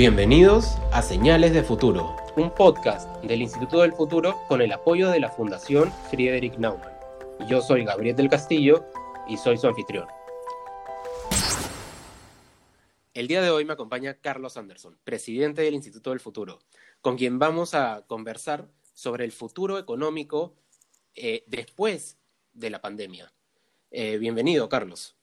Bienvenidos 0.00 0.78
a 0.92 1.02
Señales 1.02 1.52
de 1.52 1.62
Futuro, 1.62 2.16
un 2.34 2.54
podcast 2.54 3.06
del 3.22 3.42
Instituto 3.42 3.82
del 3.82 3.92
Futuro 3.92 4.34
con 4.48 4.62
el 4.62 4.72
apoyo 4.72 5.10
de 5.10 5.20
la 5.20 5.28
Fundación 5.28 5.92
Friedrich 6.08 6.56
Naumann. 6.56 6.90
Yo 7.46 7.60
soy 7.60 7.84
Gabriel 7.84 8.16
del 8.16 8.30
Castillo 8.30 8.86
y 9.28 9.36
soy 9.36 9.58
su 9.58 9.66
anfitrión. 9.66 10.08
El 13.12 13.28
día 13.28 13.42
de 13.42 13.50
hoy 13.50 13.66
me 13.66 13.74
acompaña 13.74 14.14
Carlos 14.14 14.56
Anderson, 14.56 14.96
presidente 15.04 15.60
del 15.60 15.74
Instituto 15.74 16.08
del 16.08 16.20
Futuro, 16.20 16.60
con 17.02 17.18
quien 17.18 17.38
vamos 17.38 17.74
a 17.74 18.06
conversar 18.06 18.70
sobre 18.94 19.26
el 19.26 19.32
futuro 19.32 19.78
económico 19.78 20.54
eh, 21.14 21.44
después 21.46 22.16
de 22.54 22.70
la 22.70 22.80
pandemia. 22.80 23.30
Eh, 23.90 24.16
bienvenido, 24.16 24.66
Carlos. 24.66 25.14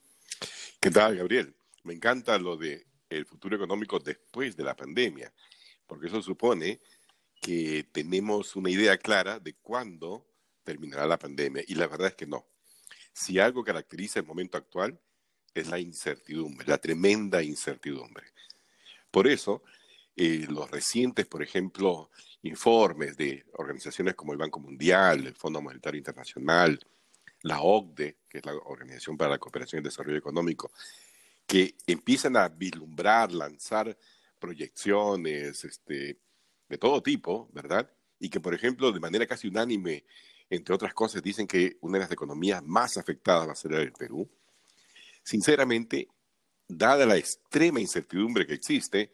¿Qué 0.79 0.91
tal, 0.91 1.17
Gabriel? 1.17 1.55
Me 1.83 1.95
encanta 1.95 2.37
lo 2.37 2.57
de 2.57 2.86
el 3.09 3.25
futuro 3.25 3.55
económico 3.55 3.99
después 3.99 4.55
de 4.55 4.63
la 4.63 4.75
pandemia, 4.75 5.33
porque 5.85 6.07
eso 6.07 6.21
supone 6.21 6.81
que 7.41 7.87
tenemos 7.91 8.55
una 8.55 8.69
idea 8.69 8.97
clara 8.97 9.39
de 9.39 9.53
cuándo 9.55 10.27
terminará 10.63 11.07
la 11.07 11.19
pandemia, 11.19 11.63
y 11.67 11.75
la 11.75 11.87
verdad 11.87 12.07
es 12.07 12.15
que 12.15 12.27
no. 12.27 12.47
Si 13.13 13.39
algo 13.39 13.63
caracteriza 13.63 14.19
el 14.19 14.25
momento 14.25 14.57
actual 14.57 14.99
es 15.53 15.67
la 15.67 15.79
incertidumbre, 15.79 16.67
la 16.67 16.77
tremenda 16.77 17.41
incertidumbre. 17.41 18.25
Por 19.09 19.27
eso, 19.27 19.63
eh, 20.15 20.45
los 20.49 20.69
recientes, 20.69 21.25
por 21.25 21.41
ejemplo, 21.41 22.09
informes 22.43 23.17
de 23.17 23.45
organizaciones 23.53 24.15
como 24.15 24.33
el 24.33 24.37
Banco 24.37 24.59
Mundial, 24.59 25.25
el 25.25 25.35
Fondo 25.35 25.61
Monetario 25.61 25.97
Internacional, 25.97 26.79
la 27.43 27.61
OCDE, 27.61 28.17
que 28.27 28.39
es 28.39 28.45
la 28.45 28.53
Organización 28.53 29.17
para 29.17 29.31
la 29.31 29.37
Cooperación 29.37 29.81
y 29.81 29.83
Desarrollo 29.83 30.17
Económico, 30.17 30.71
que 31.47 31.75
empiezan 31.87 32.35
a 32.35 32.49
vislumbrar, 32.49 33.31
lanzar 33.31 33.97
proyecciones 34.37 35.63
este, 35.63 36.19
de 36.67 36.77
todo 36.77 37.01
tipo, 37.01 37.49
¿verdad? 37.53 37.89
Y 38.19 38.29
que, 38.29 38.39
por 38.39 38.53
ejemplo, 38.53 38.91
de 38.91 38.99
manera 38.99 39.25
casi 39.25 39.47
unánime, 39.47 40.05
entre 40.49 40.75
otras 40.75 40.93
cosas, 40.93 41.23
dicen 41.23 41.47
que 41.47 41.77
una 41.81 41.97
de 41.97 42.03
las 42.03 42.11
economías 42.11 42.61
más 42.63 42.97
afectadas 42.97 43.47
va 43.47 43.53
a 43.53 43.55
ser 43.55 43.73
el 43.73 43.93
Perú. 43.93 44.29
Sinceramente, 45.23 46.09
dada 46.67 47.05
la 47.05 47.17
extrema 47.17 47.79
incertidumbre 47.79 48.45
que 48.45 48.53
existe, 48.53 49.13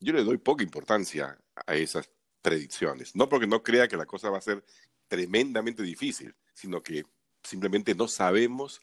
yo 0.00 0.12
le 0.12 0.24
doy 0.24 0.38
poca 0.38 0.62
importancia 0.62 1.38
a 1.66 1.74
esas 1.74 2.08
predicciones. 2.40 3.16
No 3.16 3.28
porque 3.28 3.46
no 3.46 3.62
crea 3.62 3.88
que 3.88 3.96
la 3.96 4.06
cosa 4.06 4.30
va 4.30 4.38
a 4.38 4.42
ser 4.42 4.64
tremendamente 5.08 5.82
difícil, 5.82 6.34
sino 6.52 6.82
que 6.82 7.04
simplemente 7.42 7.94
no 7.94 8.06
sabemos 8.06 8.80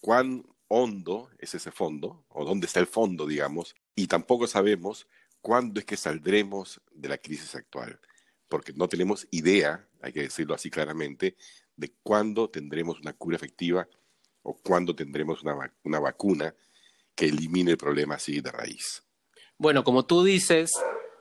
cuán 0.00 0.44
hondo 0.70 1.30
es 1.38 1.54
ese 1.54 1.72
fondo, 1.72 2.24
o 2.28 2.44
dónde 2.44 2.66
está 2.66 2.78
el 2.78 2.86
fondo, 2.86 3.26
digamos, 3.26 3.74
y 3.96 4.06
tampoco 4.06 4.46
sabemos 4.46 5.08
cuándo 5.40 5.80
es 5.80 5.84
que 5.84 5.96
saldremos 5.96 6.80
de 6.92 7.08
la 7.08 7.18
crisis 7.18 7.56
actual, 7.56 8.00
porque 8.48 8.72
no 8.72 8.88
tenemos 8.88 9.26
idea, 9.32 9.88
hay 10.00 10.12
que 10.12 10.22
decirlo 10.22 10.54
así 10.54 10.70
claramente, 10.70 11.36
de 11.76 11.92
cuándo 12.02 12.48
tendremos 12.48 13.00
una 13.00 13.12
cura 13.12 13.36
efectiva 13.36 13.88
o 14.42 14.54
cuándo 14.54 14.94
tendremos 14.94 15.42
una, 15.42 15.74
una 15.82 15.98
vacuna 15.98 16.54
que 17.16 17.26
elimine 17.26 17.72
el 17.72 17.76
problema 17.76 18.14
así 18.14 18.40
de 18.40 18.52
raíz. 18.52 19.02
Bueno, 19.58 19.82
como 19.82 20.06
tú 20.06 20.22
dices, 20.22 20.72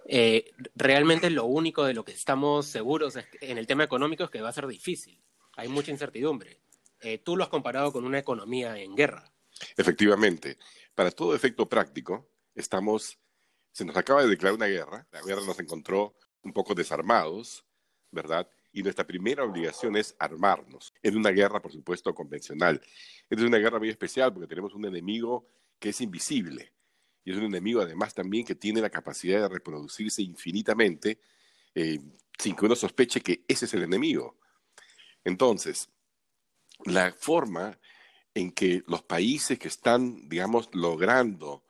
eh, 0.06 0.52
realmente 0.76 1.30
lo 1.32 1.46
único 1.46 1.86
de 1.86 1.96
lo 1.96 2.06
que 2.06 2.12
estamos 2.12 2.68
seguros 2.68 3.18
en 3.42 3.58
el 3.58 3.66
tema 3.66 3.84
económico 3.84 4.24
es 4.24 4.30
que 4.30 4.42
va 4.42 4.50
a 4.50 4.54
ser 4.54 4.68
difícil. 4.68 5.20
Hay 5.56 5.70
mucha 5.70 5.92
incertidumbre. 5.92 6.62
Eh, 7.02 7.18
tú 7.18 7.36
lo 7.36 7.44
has 7.44 7.50
comparado 7.50 7.92
con 7.92 8.06
una 8.06 8.20
economía 8.20 8.78
en 8.78 8.96
guerra. 8.96 9.32
Efectivamente, 9.78 10.58
para 10.96 11.12
todo 11.12 11.36
efecto 11.36 11.68
práctico, 11.68 12.30
estamos, 12.56 13.18
se 13.72 13.86
nos 13.86 13.96
acaba 13.96 14.24
de 14.24 14.30
declarar 14.30 14.56
una 14.56 14.68
guerra, 14.68 15.08
la 15.12 15.22
guerra 15.22 15.46
nos 15.46 15.60
encontró 15.60 16.16
un 16.42 16.54
poco 16.54 16.74
desarmados, 16.74 17.66
¿verdad? 18.12 18.50
Y 18.72 18.84
nuestra 18.84 19.06
primera 19.06 19.44
obligación 19.44 19.96
es 19.96 20.16
armarnos 20.20 20.94
en 21.02 21.18
una 21.18 21.32
guerra, 21.32 21.62
por 21.62 21.72
supuesto, 21.72 22.14
convencional. 22.14 22.82
Es 23.30 23.42
una 23.42 23.58
guerra 23.58 23.80
muy 23.80 23.90
especial 23.90 24.34
porque 24.34 24.48
tenemos 24.48 24.74
un 24.74 24.86
enemigo 24.86 25.48
que 25.80 25.90
es 25.90 26.02
invisible 26.02 26.74
y 27.24 27.32
es 27.32 27.38
un 27.38 27.46
enemigo 27.46 27.82
además 27.82 28.14
también 28.14 28.46
que 28.46 28.56
tiene 28.56 28.82
la 28.82 28.90
capacidad 28.90 29.42
de 29.42 29.50
reproducirse 29.50 30.22
infinitamente 30.22 31.20
eh, 31.76 32.00
sin 32.38 32.56
que 32.56 32.66
uno 32.66 32.76
sospeche 32.76 33.22
que 33.22 33.44
ese 33.48 33.66
es 33.66 33.74
el 33.74 33.84
enemigo. 33.84 34.40
Entonces, 35.24 35.90
la 36.86 37.12
forma 37.12 37.78
en 38.40 38.52
que 38.52 38.84
los 38.88 39.04
países 39.04 39.60
que 39.60 39.68
están, 39.68 40.30
digamos, 40.30 40.70
logrando 40.74 41.66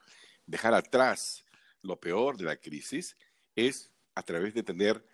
dejar 0.46 0.72
atrás 0.74 1.44
lo 1.82 1.98
peor 1.98 2.36
de 2.36 2.44
la 2.44 2.56
crisis 2.56 3.16
es 3.56 3.90
a 4.14 4.22
través 4.22 4.54
de 4.54 4.62
tener 4.62 5.04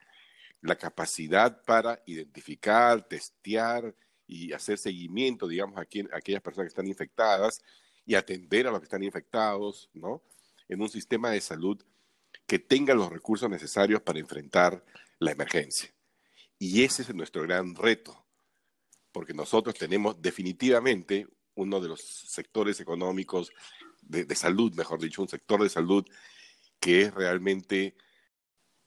la 0.60 0.76
capacidad 0.76 1.62
para 1.64 2.02
identificar, 2.06 3.06
testear 3.08 3.94
y 4.26 4.52
hacer 4.52 4.76
seguimiento, 4.76 5.48
digamos, 5.48 5.78
a, 5.78 5.82
aquellas 5.82 6.42
personas 6.42 6.66
que 6.66 6.74
están 6.74 6.88
infectadas 6.88 7.62
y 8.04 8.14
atender 8.14 8.66
a 8.66 8.70
los 8.70 8.80
que 8.80 8.84
están 8.84 9.02
infectados, 9.02 9.88
¿no? 9.94 10.22
En 10.68 10.82
un 10.82 10.88
sistema 10.88 11.30
de 11.30 11.40
salud 11.40 11.82
que 12.46 12.58
tenga 12.58 12.94
los 12.94 13.10
recursos 13.10 13.48
necesarios 13.48 14.02
para 14.02 14.18
enfrentar 14.18 14.84
la 15.18 15.32
emergencia. 15.32 15.90
Y 16.58 16.82
ese 16.82 17.02
es 17.02 17.14
nuestro 17.14 17.42
gran 17.42 17.74
reto, 17.74 18.26
porque 19.10 19.32
nosotros 19.32 19.74
tenemos 19.76 20.20
definitivamente 20.20 21.26
uno 21.56 21.80
de 21.80 21.88
los 21.88 22.00
sectores 22.00 22.80
económicos 22.80 23.52
de, 24.02 24.34
salud, 24.36 24.72
mejor 24.74 25.00
dicho, 25.00 25.22
un 25.22 25.28
sector 25.28 25.62
de 25.62 25.68
salud 25.68 26.06
que 26.78 27.02
es 27.02 27.14
realmente 27.14 27.96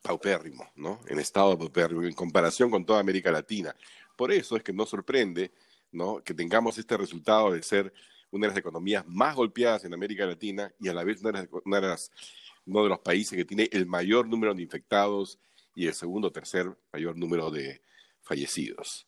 paupérrimo, 0.01 0.71
¿no? 0.75 1.01
En 1.07 1.19
estado 1.19 1.57
paupérrimo, 1.57 2.03
en 2.03 2.13
comparación 2.13 2.71
con 2.71 2.85
toda 2.85 2.99
América 3.01 3.31
Latina. 3.31 3.75
Por 4.15 4.31
eso 4.31 4.55
es 4.55 4.63
que 4.63 4.71
nos 4.71 4.89
sorprende, 4.89 5.51
¿no? 5.91 6.23
Que 6.23 6.33
tengamos 6.33 6.77
este 6.77 6.95
resultado 6.95 7.51
de 7.51 7.61
ser 7.61 7.93
una 8.31 8.47
de 8.47 8.51
las 8.51 8.57
economías 8.57 9.05
más 9.07 9.35
golpeadas 9.35 9.83
en 9.83 9.93
América 9.93 10.25
Latina 10.25 10.71
y 10.79 10.87
a 10.87 10.93
la 10.93 11.03
vez 11.03 11.21
una 11.21 11.41
de, 11.41 11.49
uno 11.51 12.83
de 12.83 12.89
los 12.89 12.99
países 12.99 13.35
que 13.35 13.45
tiene 13.45 13.67
el 13.71 13.85
mayor 13.85 14.27
número 14.27 14.53
de 14.53 14.61
infectados 14.61 15.39
y 15.75 15.87
el 15.87 15.93
segundo 15.93 16.29
o 16.29 16.31
tercer 16.31 16.77
mayor 16.93 17.17
número 17.17 17.51
de 17.51 17.81
fallecidos. 18.21 19.07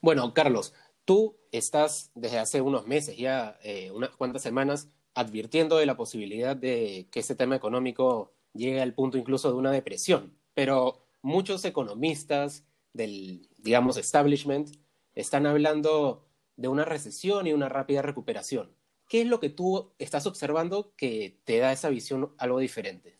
Bueno, 0.00 0.32
Carlos, 0.34 0.74
Tú 1.08 1.40
estás 1.52 2.12
desde 2.14 2.38
hace 2.38 2.60
unos 2.60 2.86
meses, 2.86 3.16
ya 3.16 3.58
eh, 3.62 3.90
unas 3.92 4.10
cuantas 4.10 4.42
semanas, 4.42 4.90
advirtiendo 5.14 5.78
de 5.78 5.86
la 5.86 5.96
posibilidad 5.96 6.54
de 6.54 7.08
que 7.10 7.20
ese 7.20 7.34
tema 7.34 7.56
económico 7.56 8.34
llegue 8.52 8.82
al 8.82 8.92
punto 8.92 9.16
incluso 9.16 9.50
de 9.50 9.56
una 9.56 9.72
depresión. 9.72 10.36
Pero 10.52 11.08
muchos 11.22 11.64
economistas 11.64 12.66
del, 12.92 13.48
digamos, 13.56 13.96
establishment 13.96 14.68
están 15.14 15.46
hablando 15.46 16.28
de 16.56 16.68
una 16.68 16.84
recesión 16.84 17.46
y 17.46 17.54
una 17.54 17.70
rápida 17.70 18.02
recuperación. 18.02 18.76
¿Qué 19.08 19.22
es 19.22 19.26
lo 19.28 19.40
que 19.40 19.48
tú 19.48 19.94
estás 19.98 20.26
observando 20.26 20.92
que 20.94 21.40
te 21.44 21.56
da 21.56 21.72
esa 21.72 21.88
visión 21.88 22.34
algo 22.36 22.58
diferente? 22.58 23.18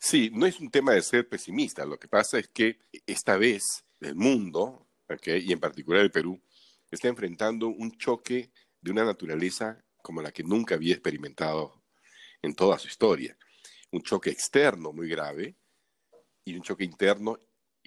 Sí, 0.00 0.32
no 0.34 0.44
es 0.44 0.58
un 0.58 0.72
tema 0.72 0.92
de 0.92 1.02
ser 1.02 1.28
pesimista. 1.28 1.86
Lo 1.86 2.00
que 2.00 2.08
pasa 2.08 2.40
es 2.40 2.48
que 2.48 2.80
esta 3.06 3.36
vez 3.36 3.84
el 4.00 4.16
mundo, 4.16 4.88
y 5.24 5.52
en 5.52 5.60
particular 5.60 6.02
el 6.02 6.10
Perú, 6.10 6.42
está 6.90 7.08
enfrentando 7.08 7.68
un 7.68 7.96
choque 7.96 8.50
de 8.80 8.90
una 8.90 9.04
naturaleza 9.04 9.82
como 10.02 10.22
la 10.22 10.32
que 10.32 10.42
nunca 10.42 10.74
había 10.74 10.94
experimentado 10.94 11.82
en 12.42 12.54
toda 12.54 12.78
su 12.78 12.88
historia. 12.88 13.36
Un 13.90 14.02
choque 14.02 14.30
externo 14.30 14.92
muy 14.92 15.08
grave 15.08 15.56
y 16.44 16.56
un 16.56 16.62
choque 16.62 16.84
interno 16.84 17.38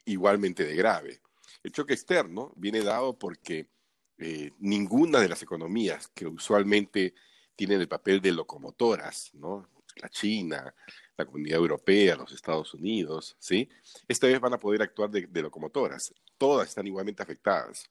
igualmente 0.05 0.65
de 0.65 0.75
grave. 0.75 1.21
El 1.63 1.71
choque 1.71 1.93
externo 1.93 2.53
viene 2.55 2.81
dado 2.81 3.17
porque 3.17 3.69
eh, 4.17 4.51
ninguna 4.59 5.19
de 5.19 5.29
las 5.29 5.41
economías 5.41 6.07
que 6.09 6.27
usualmente 6.27 7.15
tienen 7.55 7.81
el 7.81 7.87
papel 7.87 8.21
de 8.21 8.31
locomotoras, 8.31 9.31
¿no? 9.33 9.67
la 9.95 10.09
China, 10.09 10.73
la 11.17 11.25
Comunidad 11.25 11.59
Europea, 11.59 12.15
los 12.15 12.31
Estados 12.31 12.73
Unidos, 12.73 13.35
¿sí? 13.39 13.69
esta 14.07 14.27
vez 14.27 14.39
van 14.39 14.53
a 14.53 14.59
poder 14.59 14.81
actuar 14.81 15.09
de 15.09 15.41
locomotoras. 15.41 16.13
Todas 16.37 16.69
están 16.69 16.87
igualmente 16.87 17.21
afectadas 17.21 17.89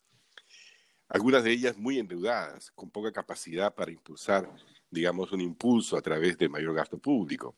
algunas 1.11 1.43
de 1.43 1.51
ellas 1.51 1.77
muy 1.77 1.99
endeudadas, 1.99 2.71
con 2.71 2.89
poca 2.89 3.13
capacidad 3.13 3.75
para 3.75 3.91
impulsar, 3.91 4.49
digamos, 4.91 5.33
un 5.33 5.41
impulso 5.41 5.97
a 5.97 6.01
través 6.01 6.39
del 6.39 6.51
mayor 6.51 6.75
gasto 6.75 6.99
público. 6.99 7.57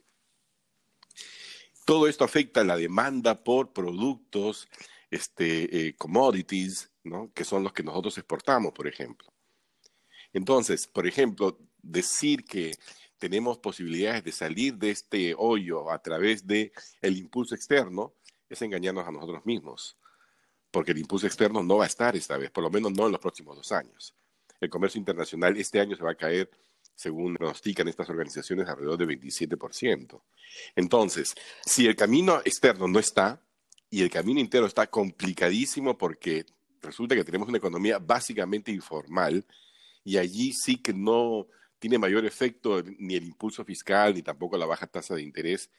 Todo 1.85 2.09
esto 2.09 2.25
afecta 2.25 2.65
la 2.65 2.77
demanda 2.77 3.45
por 3.45 3.75
productos, 3.75 4.69
este, 5.11 5.89
eh, 5.89 5.95
commodities, 5.97 6.91
¿no? 7.05 7.31
que 7.35 7.45
son 7.45 7.63
los 7.63 7.75
que 7.75 7.83
nosotros 7.83 8.17
exportamos, 8.17 8.73
por 8.73 8.87
ejemplo. 8.87 9.31
Entonces, 10.33 10.87
por 10.87 11.07
ejemplo, 11.07 11.59
decir 11.83 12.45
que 12.45 12.73
tenemos 13.19 13.59
posibilidades 13.59 14.25
de 14.25 14.33
salir 14.33 14.79
de 14.79 14.91
este 14.91 15.35
hoyo 15.37 15.91
a 15.91 16.01
través 16.01 16.47
del 16.47 16.73
el 17.03 17.19
impulso 17.19 17.55
externo 17.55 18.15
es 18.49 18.63
engañarnos 18.63 19.07
a 19.07 19.13
nosotros 19.13 19.45
mismos 19.45 19.99
porque 20.73 20.91
el 20.91 20.99
impulso 20.99 21.27
externo 21.27 21.63
no 21.63 21.77
va 21.77 21.85
a 21.85 21.87
estar 21.87 22.17
esta 22.17 22.37
vez, 22.37 22.51
por 22.51 22.65
lo 22.65 22.71
menos 22.71 22.93
no 22.93 23.07
en 23.07 23.13
los 23.13 23.21
próximos 23.21 23.57
dos 23.57 23.71
años. 23.71 24.15
El 24.61 24.71
comercio 24.71 24.99
internacional 24.99 25.57
este 25.57 25.79
año 25.79 25.95
se 25.95 26.03
va 26.03 26.13
a 26.13 26.17
caer 26.17 26.51
según 26.95 27.35
pronostican 27.35 27.89
estas 27.89 28.09
organizaciones, 28.09 28.69
alrededor 28.69 28.99
de 28.99 29.07
27%. 29.07 30.21
Entonces, 30.77 31.35
si 31.65 31.87
el 31.87 31.97
camino 31.97 32.41
externo 32.45 32.89
no 32.89 32.99
está 32.99 33.41
y 33.91 34.03
el 34.03 34.11
camino 34.11 34.41
interno 34.41 34.67
está 34.67 34.87
complicadísimo 34.87 35.97
porque 35.97 36.47
resulta 36.81 37.15
que 37.15 37.25
tenemos 37.25 37.49
una 37.49 37.59
economía 37.59 37.99
básicamente 37.99 38.73
informal 38.73 39.45
y 40.05 40.17
allí 40.17 40.53
sí 40.53 40.77
que 40.77 40.93
no 40.93 41.47
tiene 41.79 41.99
mayor 41.99 42.25
efecto 42.25 42.83
ni 42.99 43.17
el 43.17 43.25
impulso 43.25 43.65
fiscal 43.65 44.15
ni 44.15 44.23
tampoco 44.23 44.57
la 44.57 44.67
baja 44.67 44.87
tasa 44.87 45.15
de 45.15 45.23
interés. 45.23 45.71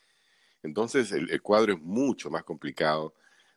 Entonces, 0.61 1.11
el, 1.11 1.41
cuadro 1.41 1.73
es 1.73 1.81
mucho 1.81 2.29
más 2.29 2.43
complicado 2.43 3.13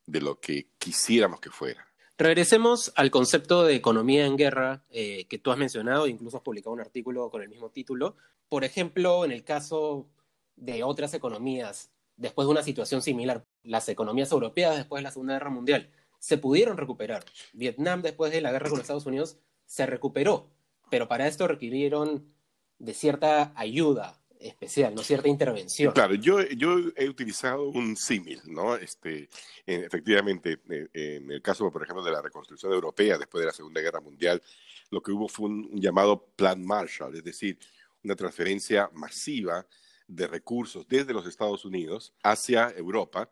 de 0.07 0.21
lo 0.21 0.41
que 0.41 0.69
quisiéramos 0.79 1.41
que 1.41 1.51
fuera. 1.51 1.87
Regresemos 2.19 2.93
al 2.97 3.11
concepto 3.11 3.65
de 3.65 3.75
economía 3.75 4.25
en 4.25 4.37
guerra 4.37 4.83
eh, 4.91 5.27
que 5.29 5.39
tú 5.39 5.51
has 5.51 5.59
mencionado, 5.59 6.07
incluso 6.07 6.39
has 6.39 6.43
publicado 6.43 6.73
un 6.73 6.81
artículo 6.81 7.29
con 7.31 7.43
el 7.43 7.49
mismo 7.49 7.69
título. 7.69 8.17
Por 8.49 8.65
ejemplo, 8.65 9.25
en 9.25 9.33
el 9.33 9.45
caso 9.45 10.09
de 10.57 10.83
otras 10.83 11.13
economías, 11.13 11.91
después 12.17 12.47
de 12.47 12.53
una 12.53 12.63
situación 12.63 13.03
similar, 13.03 13.45
las 13.63 13.89
economías 13.91 14.33
europeas 14.33 14.77
después 14.77 15.01
de 15.01 15.05
la 15.05 15.11
Segunda 15.11 15.35
Guerra 15.35 15.51
Mundial 15.51 15.91
se 16.19 16.39
pudieron 16.39 16.79
recuperar. 16.79 17.25
Vietnam, 17.53 18.01
después 18.01 18.33
de 18.33 18.41
la 18.41 18.51
guerra 18.51 18.71
con 18.71 18.81
Estados 18.81 19.07
Unidos, 19.07 19.37
se 19.67 19.85
recuperó, 19.85 20.49
pero 20.91 21.09
para 21.09 21.27
esto 21.27 21.47
requirieron 21.47 22.33
de 22.79 22.95
cierta 22.95 23.53
ayuda 23.57 24.19
especial, 24.41 24.95
¿no? 24.95 25.03
Cierta 25.03 25.29
intervención. 25.29 25.93
Claro, 25.93 26.15
yo, 26.15 26.43
yo 26.43 26.77
he 26.97 27.09
utilizado 27.09 27.69
un 27.69 27.97
símil, 27.97 28.41
¿no? 28.47 28.77
Este, 28.77 29.29
efectivamente, 29.67 30.61
eh, 30.69 30.89
en 30.93 31.31
el 31.31 31.43
caso, 31.43 31.71
por 31.71 31.83
ejemplo, 31.83 32.05
de 32.05 32.13
la 32.13 32.23
reconstrucción 32.23 32.73
europea 32.73 33.19
después 33.19 33.41
de 33.41 33.47
la 33.47 33.53
Segunda 33.53 33.81
Guerra 33.81 34.01
Mundial, 34.01 34.43
lo 34.91 35.03
que 35.03 35.13
hubo 35.13 35.29
fue 35.29 35.47
un, 35.47 35.81
llamado 35.81 36.27
Plan 36.37 36.65
Marshall, 36.65 37.15
es 37.17 37.25
decir, 37.25 37.59
una 38.05 38.15
transferencia 38.15 38.91
masiva 38.93 39.67
de 40.07 40.27
recursos 40.27 40.87
desde 40.89 41.13
los 41.13 41.27
Estados 41.27 41.65
Unidos 41.65 42.15
hacia 42.23 42.71
Europa 42.71 43.31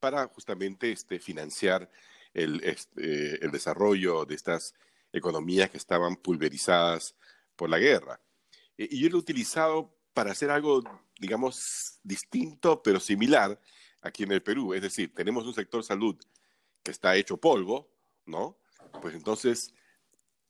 para 0.00 0.26
justamente 0.26 0.90
este, 0.90 1.18
financiar 1.18 1.90
el, 2.34 2.62
este, 2.64 3.44
el 3.44 3.50
desarrollo 3.50 4.24
de 4.24 4.34
estas 4.34 4.74
economías 5.12 5.70
que 5.70 5.78
estaban 5.78 6.16
pulverizadas 6.16 7.14
por 7.54 7.70
la 7.70 7.78
guerra. 7.78 8.20
Y 8.76 9.00
yo 9.00 9.08
lo 9.08 9.16
he 9.16 9.20
utilizado 9.20 9.95
para 10.16 10.32
hacer 10.32 10.50
algo, 10.50 10.82
digamos, 11.20 11.98
distinto, 12.02 12.82
pero 12.82 12.98
similar 13.00 13.60
aquí 14.00 14.22
en 14.22 14.32
el 14.32 14.42
Perú. 14.42 14.72
Es 14.72 14.80
decir, 14.80 15.14
tenemos 15.14 15.44
un 15.44 15.52
sector 15.52 15.84
salud 15.84 16.16
que 16.82 16.90
está 16.90 17.14
hecho 17.16 17.36
polvo, 17.36 17.90
¿no? 18.24 18.56
Pues 19.02 19.14
entonces 19.14 19.74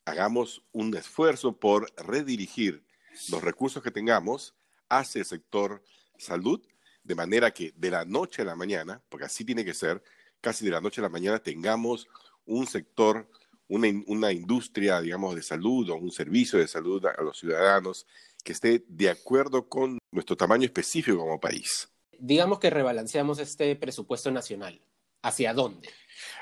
hagamos 0.04 0.62
un 0.70 0.96
esfuerzo 0.96 1.58
por 1.58 1.92
redirigir 1.96 2.86
los 3.28 3.42
recursos 3.42 3.82
que 3.82 3.90
tengamos 3.90 4.54
hacia 4.88 5.18
el 5.18 5.24
sector 5.24 5.82
salud, 6.16 6.64
de 7.02 7.16
manera 7.16 7.50
que 7.50 7.74
de 7.76 7.90
la 7.90 8.04
noche 8.04 8.42
a 8.42 8.44
la 8.44 8.54
mañana, 8.54 9.02
porque 9.08 9.26
así 9.26 9.44
tiene 9.44 9.64
que 9.64 9.74
ser, 9.74 10.00
casi 10.40 10.64
de 10.64 10.70
la 10.70 10.80
noche 10.80 11.00
a 11.00 11.02
la 11.02 11.08
mañana 11.08 11.40
tengamos 11.40 12.06
un 12.44 12.68
sector, 12.68 13.28
una, 13.66 13.88
una 14.06 14.30
industria, 14.30 15.00
digamos, 15.00 15.34
de 15.34 15.42
salud 15.42 15.90
o 15.90 15.96
un 15.96 16.12
servicio 16.12 16.56
de 16.56 16.68
salud 16.68 17.04
a 17.04 17.20
los 17.20 17.36
ciudadanos 17.36 18.06
que 18.46 18.52
esté 18.52 18.84
de 18.86 19.10
acuerdo 19.10 19.68
con 19.68 19.98
nuestro 20.12 20.36
tamaño 20.36 20.66
específico 20.66 21.18
como 21.18 21.40
país. 21.40 21.88
Digamos 22.16 22.60
que 22.60 22.70
rebalanceamos 22.70 23.40
este 23.40 23.74
presupuesto 23.74 24.30
nacional. 24.30 24.80
¿Hacia 25.20 25.52
dónde? 25.52 25.88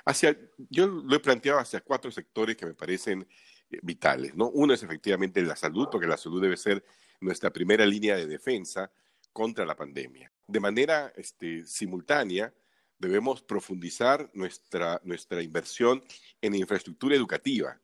Hacia, 0.04 0.36
yo 0.68 0.86
lo 0.86 1.16
he 1.16 1.20
planteado 1.20 1.58
hacia 1.58 1.80
cuatro 1.80 2.10
sectores 2.10 2.56
que 2.56 2.66
me 2.66 2.74
parecen 2.74 3.26
eh, 3.70 3.78
vitales. 3.82 4.36
¿no? 4.36 4.50
Uno 4.50 4.74
es 4.74 4.82
efectivamente 4.82 5.40
la 5.40 5.56
salud, 5.56 5.88
porque 5.90 6.06
la 6.06 6.18
salud 6.18 6.42
debe 6.42 6.58
ser 6.58 6.84
nuestra 7.20 7.50
primera 7.50 7.86
línea 7.86 8.16
de 8.16 8.26
defensa 8.26 8.92
contra 9.32 9.64
la 9.64 9.74
pandemia. 9.74 10.30
De 10.46 10.60
manera 10.60 11.10
este, 11.16 11.64
simultánea, 11.64 12.52
debemos 12.98 13.40
profundizar 13.40 14.30
nuestra, 14.34 15.00
nuestra 15.04 15.42
inversión 15.42 16.04
en 16.42 16.54
infraestructura 16.54 17.16
educativa, 17.16 17.80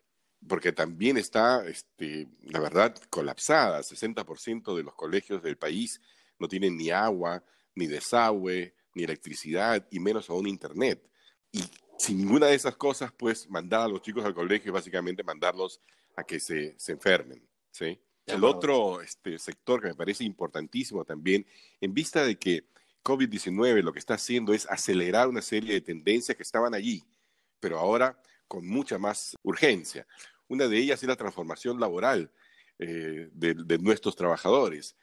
porque 0.47 0.73
también 0.73 1.17
está, 1.17 1.67
este, 1.67 2.29
la 2.43 2.61
verdad, 2.61 2.97
colapsada. 3.11 3.81
60% 3.83 4.77
de 4.77 4.83
los 4.83 4.95
colegios 4.95 5.43
del 5.43 5.57
país 5.57 6.01
no 6.39 6.49
tienen 6.49 6.77
ni 6.77 6.91
agua, 6.91 7.45
ni 7.75 7.87
desagüe, 7.87 8.75
ni 8.95 9.05
electricidad, 9.05 9.87
y 9.91 10.01
menos 10.01 10.31
aún 10.31 10.47
internet. 10.47 11.09
Y 11.53 11.63
sin 11.99 12.19
ninguna 12.19 12.47
de 12.47 12.55
esas 12.55 12.77
cosas, 12.77 13.13
pues 13.13 13.49
mandar 13.49 13.83
a 13.83 13.89
los 13.89 14.03
chicos 14.03 14.25
al 14.25 14.35
colegio 14.35 14.71
es 14.71 14.75
básicamente 14.75 15.23
mandarlos 15.23 15.81
a 16.17 16.25
que 16.25 16.41
se, 16.41 16.75
se 16.79 16.93
enfermen. 16.93 17.47
¿sí? 17.71 18.01
El 18.27 18.45
otro 18.45 19.03
este, 19.03 19.39
sector 19.39 19.81
que 19.81 19.89
me 19.89 19.95
parece 19.95 20.25
importantísimo 20.25 21.05
también, 21.05 21.47
en 21.81 21.93
vista 21.93 22.25
de 22.25 22.37
que 22.37 22.65
COVID-19 23.03 23.83
lo 23.83 23.93
que 23.93 23.99
está 23.99 24.15
haciendo 24.15 24.53
es 24.53 24.67
acelerar 24.71 25.29
una 25.29 25.43
serie 25.43 25.75
de 25.75 25.81
tendencias 25.81 26.37
que 26.37 26.43
estaban 26.43 26.75
allí, 26.75 27.03
pero 27.59 27.79
ahora 27.79 28.21
con 28.51 28.67
mucha 28.67 28.99
más 28.99 29.39
urgencia. 29.45 30.09
Una 30.49 30.67
de 30.67 30.77
ellas 30.77 31.01
es 31.01 31.09
la 31.09 31.15
transformación 31.15 31.79
laboral 31.79 32.33
eh, 32.81 33.29
de, 33.33 33.79
nuestros 33.79 34.17
trabajadores. 34.17 34.97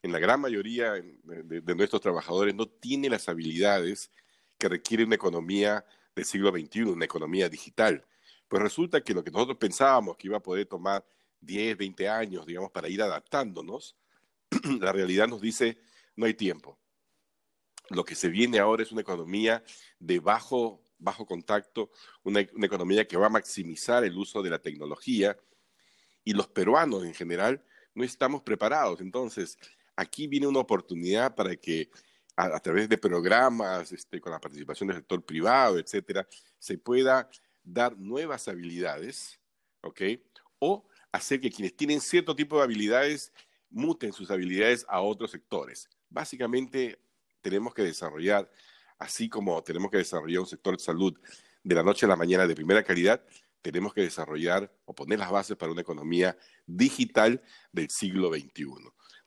En 0.00 0.12
la 0.12 0.20
gran 0.20 0.40
mayoría 0.40 0.92
de, 0.92 1.74
nuestros 1.74 2.00
trabajadores 2.00 2.54
no 2.54 2.68
tiene 2.68 3.10
las 3.10 3.28
habilidades 3.28 4.12
que 4.56 4.68
requiere 4.68 5.02
una 5.02 5.16
economía 5.16 5.84
del 6.14 6.24
siglo 6.24 6.52
XXI, 6.52 6.82
una 6.82 7.04
economía 7.04 7.48
digital. 7.48 8.06
Pues 8.46 8.62
resulta 8.62 9.00
que 9.00 9.12
lo 9.12 9.24
que 9.24 9.32
nosotros 9.32 9.58
pensábamos 9.58 10.16
que 10.16 10.28
iba 10.28 10.36
a 10.36 10.42
poder 10.42 10.66
tomar 10.66 11.04
10, 11.40 11.76
20 11.76 12.08
años, 12.08 12.46
digamos, 12.46 12.70
para 12.70 12.88
ir 12.88 13.02
adaptándonos, 13.02 13.96
la 14.80 14.92
realidad 14.92 15.26
nos 15.26 15.40
dice, 15.40 15.78
no 16.14 16.26
hay 16.26 16.34
tiempo. 16.34 16.78
Lo 17.90 18.04
que 18.04 18.14
se 18.14 18.28
viene 18.28 18.60
ahora 18.60 18.84
es 18.84 18.92
una 18.92 19.00
economía 19.00 19.64
de 19.98 20.20
bajo 20.20 20.80
bajo 20.98 21.26
contacto, 21.26 21.90
una, 22.22 22.40
economía 22.40 23.06
que 23.06 23.16
va 23.16 23.26
a 23.26 23.30
maximizar 23.30 24.04
el 24.04 24.16
uso 24.16 24.42
de 24.42 24.50
la 24.50 24.58
tecnología 24.58 25.36
y 26.24 26.32
los 26.32 26.48
peruanos 26.48 27.04
en 27.04 27.14
general 27.14 27.64
no 27.94 28.04
estamos 28.04 28.42
preparados. 28.42 29.00
Entonces, 29.00 29.58
aquí 29.96 30.26
viene 30.26 30.46
una 30.46 30.60
oportunidad 30.60 31.34
para 31.34 31.54
que 31.56 31.90
a, 32.36 32.58
través 32.60 32.88
de 32.88 32.98
programas, 32.98 33.92
este, 33.92 34.20
con 34.20 34.32
la 34.32 34.40
participación 34.40 34.88
del 34.88 34.96
sector 34.96 35.24
privado, 35.24 35.78
etcétera, 35.78 36.26
se 36.58 36.78
pueda 36.78 37.28
dar 37.62 37.96
nuevas 37.96 38.48
habilidades, 38.48 39.38
¿ok? 39.82 40.02
O 40.58 40.88
hacer 41.12 41.40
que 41.40 41.50
quienes 41.50 41.76
tienen 41.76 42.00
cierto 42.00 42.34
tipo 42.34 42.56
de 42.56 42.64
habilidades 42.64 43.32
muten 43.70 44.12
sus 44.12 44.30
habilidades 44.30 44.84
a 44.88 45.00
otros 45.00 45.30
sectores. 45.30 45.88
Básicamente, 46.08 46.98
tenemos 47.40 47.74
que 47.74 47.82
desarrollar 47.82 48.50
así 48.98 49.28
como 49.28 49.62
tenemos 49.62 49.90
que 49.90 49.98
desarrollar 49.98 50.40
un 50.40 50.46
sector 50.46 50.76
de 50.76 50.82
salud 50.82 51.14
de 51.62 51.74
la 51.74 51.82
noche 51.82 52.06
a 52.06 52.08
la 52.08 52.16
mañana 52.16 52.46
de 52.46 52.54
primera 52.54 52.82
calidad, 52.82 53.24
tenemos 53.62 53.94
que 53.94 54.02
desarrollar 54.02 54.70
o 54.84 54.94
poner 54.94 55.18
las 55.18 55.30
bases 55.30 55.56
para 55.56 55.72
una 55.72 55.80
economía 55.80 56.36
digital 56.66 57.42
del 57.72 57.88
siglo 57.88 58.28
XXI. 58.28 58.66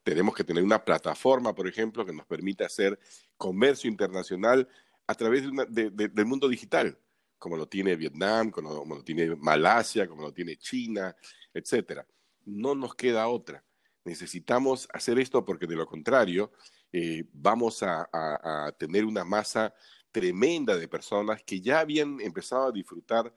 Tenemos 0.04 0.36
que 0.36 0.44
tener 0.44 0.64
una 0.64 0.86
plataforma, 0.86 1.56
por 1.56 1.68
ejemplo, 1.68 2.06
que 2.06 2.14
nos 2.14 2.28
permita 2.28 2.66
hacer 2.66 3.00
comercio 3.36 3.90
internacional 3.90 4.70
a 5.08 5.16
través 5.16 5.44
del 5.70 6.26
mundo 6.26 6.48
digital, 6.48 7.00
como 7.40 7.58
lo 7.58 7.68
tiene 7.68 7.96
Vietnam, 7.96 8.52
como, 8.52 8.86
lo 8.86 9.04
tiene 9.04 9.36
Malasia, 9.36 10.08
como 10.08 10.22
lo 10.22 10.32
tiene 10.32 10.56
China, 10.58 11.16
etc. 11.54 12.02
No 12.46 12.76
nos 12.76 12.94
queda 12.94 13.28
otra. 13.28 13.64
Necesitamos 14.06 14.88
hacer 14.94 15.18
esto 15.18 15.44
porque 15.44 15.66
de 15.66 15.76
lo 15.76 15.88
contrario, 15.88 16.52
eh, 17.00 17.26
vamos 17.32 17.84
a, 17.84 18.74
tener 18.80 19.06
una 19.06 19.24
masa 19.24 19.72
tremenda 20.12 20.76
de 20.76 20.88
personas 20.88 21.44
que 21.44 21.62
ya 21.62 21.82
habían 21.82 22.20
empezado 22.20 22.70
a 22.70 22.72
disfrutar 22.72 23.32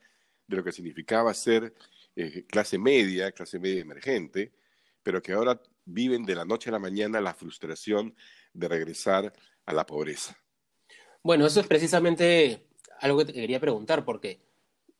de 0.47 0.57
lo 0.57 0.63
que 0.63 0.71
significaba 0.71 1.31
ser 1.35 1.71
eh, 2.15 2.43
clase 2.47 2.79
media, 2.79 3.31
clase 3.31 3.59
media 3.59 3.81
emergente, 3.81 4.51
pero 5.03 5.21
que 5.21 5.33
ahora 5.33 5.61
viven 5.85 6.25
de 6.25 6.33
la 6.33 6.43
noche 6.43 6.69
a 6.69 6.73
la 6.73 6.79
mañana 6.79 7.21
la 7.21 7.35
frustración 7.35 8.15
de 8.51 8.67
regresar 8.67 9.31
a 9.67 9.73
la 9.73 9.85
pobreza. 9.85 10.35
Bueno, 11.21 11.45
eso 11.45 11.59
es 11.59 11.67
precisamente 11.67 12.65
algo 12.99 13.19
que 13.19 13.25
te 13.25 13.33
quería 13.33 13.59
preguntar, 13.59 14.03
porque 14.03 14.41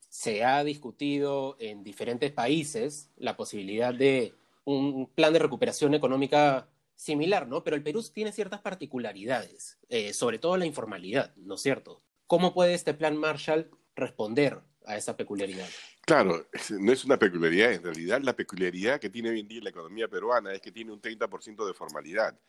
se 0.07 0.43
ha 0.43 0.63
discutido 0.63 1.57
en 1.59 1.83
diferentes 1.83 2.31
países 2.31 3.09
la 3.17 3.35
posibilidad 3.35 3.91
de 3.91 4.35
un 4.65 5.09
plan 5.15 5.33
de 5.33 5.39
recuperación 5.39 5.95
económica 5.95 6.70
similar, 7.01 7.47
¿no? 7.47 7.63
Pero 7.63 7.75
el 7.75 7.81
Perú 7.81 8.05
tiene 8.13 8.31
ciertas 8.31 8.61
particularidades, 8.61 9.79
eh, 9.89 10.13
sobre 10.13 10.37
todo 10.37 10.55
la 10.55 10.67
informalidad, 10.67 11.35
¿no 11.35 11.55
es 11.55 11.61
cierto? 11.61 12.03
¿Cómo 12.27 12.53
puede 12.53 12.75
este 12.75 12.93
plan 12.93 13.17
Marshall 13.17 13.71
responder 13.95 14.61
a 14.85 14.97
esa 14.97 15.17
peculiaridad? 15.17 15.67
Claro, 16.01 16.47
no 16.69 16.91
es 16.91 17.03
una 17.03 17.17
peculiaridad, 17.17 17.73
en 17.73 17.83
realidad 17.83 18.21
la 18.21 18.35
peculiaridad 18.35 18.99
que 18.99 19.09
tiene 19.09 19.31
hoy 19.31 19.39
en 19.39 19.47
día 19.47 19.61
la 19.63 19.71
economía 19.71 20.07
peruana 20.07 20.53
es 20.53 20.61
que 20.61 20.71
tiene 20.71 20.91
un 20.91 21.01
30% 21.01 21.65
de 21.65 21.73
formalidad, 21.73 22.39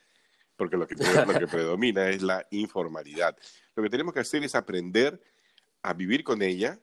porque 0.55 0.77
lo 0.77 0.87
que, 0.87 0.97
lo 0.97 1.39
que 1.39 1.47
predomina 1.51 2.11
es 2.11 2.21
la 2.21 2.47
informalidad. 2.51 3.35
Lo 3.75 3.83
que 3.83 3.89
tenemos 3.89 4.13
que 4.13 4.21
hacer 4.21 4.45
es 4.45 4.55
aprender 4.55 5.19
a 5.81 5.95
vivir 5.95 6.25
con 6.25 6.43
ella 6.43 6.79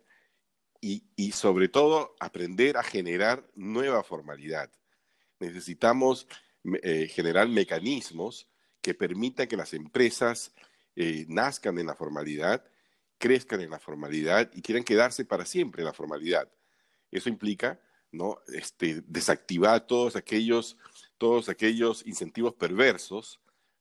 y, 0.81 1.03
y 1.15 1.33
sobre 1.33 1.69
todo 1.69 2.15
aprender 2.19 2.77
a 2.77 2.83
generar 2.83 3.47
nueva 3.53 4.01
formalidad 4.01 4.71
necesitamos 5.39 6.27
eh, 6.83 7.07
generar 7.07 7.47
mecanismos 7.47 8.47
que 8.81 8.93
permitan 8.93 9.47
que 9.47 9.57
las 9.57 9.73
empresas 9.73 10.53
eh, 10.95 11.25
nazcan 11.27 11.77
en 11.79 11.87
la 11.87 11.95
formalidad, 11.95 12.63
crezcan 13.17 13.61
en 13.61 13.69
la 13.69 13.79
formalidad 13.79 14.49
y 14.53 14.61
quieran 14.61 14.83
quedarse 14.83 15.25
para 15.25 15.45
siempre 15.45 15.81
en 15.81 15.85
la 15.85 15.93
formalidad. 15.93 16.49
Eso 17.11 17.29
implica 17.29 17.79
¿no? 18.11 18.39
este, 18.47 19.01
desactivar 19.07 19.87
todos 19.87 20.15
aquellos, 20.15 20.77
todos 21.17 21.49
aquellos 21.49 22.05
incentivos 22.05 22.53
perversos 22.53 23.39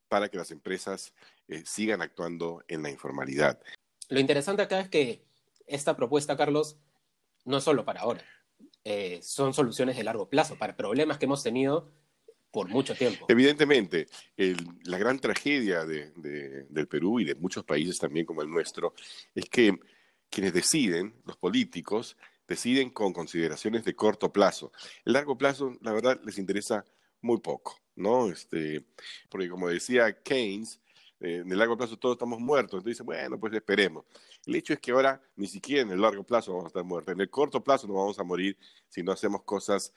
para 0.09 0.29
que 0.29 0.39
las 0.39 0.51
empresas 0.51 1.13
eh, 1.49 1.63
sigan 1.65 2.03
actuando 2.03 2.63
en 2.69 2.83
la 2.83 2.91
informalidad. 2.91 3.61
Lo 4.09 4.21
interesante 4.21 4.63
acá 4.63 4.81
es 4.81 4.89
que 4.89 5.23
esta 5.67 5.97
propuesta, 5.97 6.37
Carlos, 6.37 6.79
no 7.45 7.59
es 7.59 7.65
solo 7.65 7.85
para 7.85 8.01
ahora. 8.01 8.25
Eh, 8.85 9.21
son 9.23 9.53
soluciones 9.53 9.97
de 9.97 10.05
largo 10.05 10.29
plazo 10.31 10.57
para 10.57 10.77
problemas 10.77 11.19
que 11.19 11.27
hemos 11.27 11.43
tenido 11.43 11.91
por 12.59 12.69
mucho 12.69 12.93
tiempo. 12.93 13.25
Evidentemente, 13.29 14.09
la 14.83 14.99
gran 14.99 15.21
tragedia 15.21 15.85
del 15.87 16.89
Perú 16.89 17.21
y 17.21 17.25
de 17.25 17.37
muchos 17.37 17.63
países 17.65 17.99
también 17.99 18.27
como 18.27 18.43
el 18.43 18.51
nuestro 18.51 18.95
es 19.33 19.49
que 19.49 19.79
quienes 20.29 20.53
deciden, 20.53 21.15
los 21.25 21.37
políticos, 21.37 22.17
deciden 22.49 22.91
con 22.91 23.13
consideraciones 23.13 23.85
de 23.85 23.95
corto 23.95 24.33
plazo. 24.33 24.73
El 25.05 25.13
largo 25.13 25.39
plazo, 25.39 25.79
la 25.83 25.93
verdad, 25.93 26.21
les 26.25 26.37
interesa 26.37 26.85
muy 27.21 27.39
poco, 27.39 27.79
¿no? 27.95 28.29
Este, 28.29 28.85
porque 29.29 29.49
como 29.49 29.69
decía 29.69 30.21
Keynes, 30.21 30.81
eh, 31.21 31.43
en 31.45 31.53
el 31.53 31.59
largo 31.59 31.77
plazo 31.77 31.97
todos 31.97 32.17
estamos 32.17 32.41
muertos, 32.41 32.79
entonces 32.79 33.07
bueno, 33.07 33.39
pues 33.39 33.55
esperemos. 33.55 34.05
El 34.45 34.57
hecho 34.57 34.73
es 34.73 34.81
que 34.81 34.91
ahora 34.91 35.23
ni 35.37 35.47
siquiera 35.47 35.83
en 35.83 35.93
el 35.93 36.01
largo 36.01 36.25
plazo 36.25 36.51
vamos 36.51 36.65
a 36.65 36.69
estar 36.69 36.85
muertos, 36.85 37.15
en 37.15 37.21
el 37.21 37.31
corto 37.31 37.63
plazo 37.63 37.87
no 37.87 37.95
vamos 37.95 38.19
a 38.19 38.25
morir 38.25 38.59
si 38.89 39.05
no 39.05 39.13
hacemos 39.13 39.45
cosas 39.45 39.93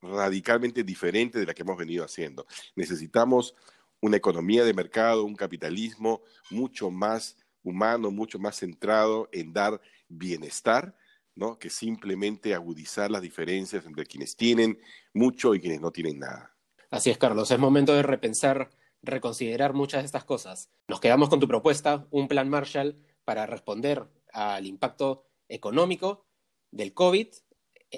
radicalmente 0.00 0.84
diferentes 0.84 1.40
de 1.40 1.46
las 1.46 1.54
que 1.54 1.62
hemos 1.62 1.76
venido 1.76 2.04
haciendo. 2.04 2.46
Necesitamos 2.76 3.54
una 4.00 4.16
economía 4.16 4.64
de 4.64 4.74
mercado, 4.74 5.24
un 5.24 5.34
capitalismo 5.34 6.22
mucho 6.50 6.90
más 6.90 7.36
humano, 7.62 8.10
mucho 8.10 8.38
más 8.38 8.56
centrado 8.56 9.28
en 9.32 9.52
dar 9.52 9.80
bienestar, 10.08 10.96
¿no? 11.34 11.58
que 11.58 11.70
simplemente 11.70 12.54
agudizar 12.54 13.10
las 13.10 13.22
diferencias 13.22 13.84
entre 13.86 14.06
quienes 14.06 14.36
tienen 14.36 14.78
mucho 15.12 15.54
y 15.54 15.60
quienes 15.60 15.80
no 15.80 15.90
tienen 15.90 16.20
nada. 16.20 16.54
Así 16.90 17.10
es, 17.10 17.18
Carlos. 17.18 17.50
Es 17.50 17.58
momento 17.58 17.92
de 17.94 18.02
repensar, 18.02 18.70
reconsiderar 19.02 19.74
muchas 19.74 20.02
de 20.02 20.06
estas 20.06 20.24
cosas. 20.24 20.70
Nos 20.88 21.00
quedamos 21.00 21.28
con 21.28 21.40
tu 21.40 21.46
propuesta, 21.46 22.06
un 22.10 22.28
plan 22.28 22.48
Marshall 22.48 22.96
para 23.24 23.46
responder 23.46 24.08
al 24.32 24.66
impacto 24.66 25.26
económico 25.48 26.26
del 26.70 26.94
COVID 26.94 27.28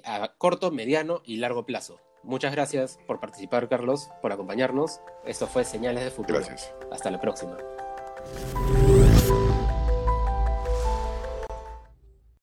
a 0.04 0.34
corto, 0.36 0.70
mediano 0.70 1.22
y 1.24 1.36
largo 1.36 1.66
plazo. 1.66 2.00
Muchas 2.22 2.52
gracias 2.52 2.98
por 3.06 3.18
participar, 3.18 3.68
Carlos, 3.68 4.10
por 4.20 4.32
acompañarnos. 4.32 5.00
Esto 5.24 5.46
fue 5.46 5.64
Señales 5.64 6.04
de 6.04 6.10
Futuro. 6.10 6.38
Gracias. 6.38 6.74
Hasta 6.90 7.10
la 7.10 7.20
próxima. 7.20 7.56